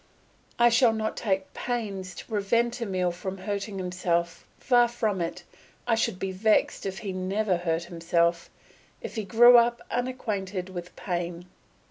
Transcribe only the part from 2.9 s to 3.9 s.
hurting